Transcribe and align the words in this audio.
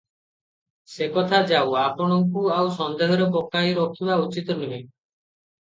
ସେକଥା 0.93 1.41
ଯାଉ, 1.51 1.75
ଆପଣଙ୍କୁ 1.83 2.45
ଆଉ 2.55 2.73
ସନ୍ଦେହରେ 2.79 3.29
ପକାଇ 3.37 3.77
ରଖିବା 3.81 4.17
ଉଚିତନୁହେଁ। 4.25 4.83